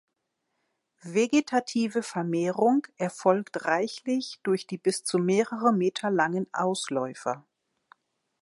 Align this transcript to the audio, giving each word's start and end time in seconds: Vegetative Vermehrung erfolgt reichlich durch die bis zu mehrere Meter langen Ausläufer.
Vegetative 1.03 2.01
Vermehrung 2.01 2.87
erfolgt 2.97 3.65
reichlich 3.67 4.39
durch 4.41 4.65
die 4.65 4.79
bis 4.79 5.03
zu 5.03 5.19
mehrere 5.19 5.71
Meter 5.73 6.09
langen 6.09 6.51
Ausläufer. 6.55 7.45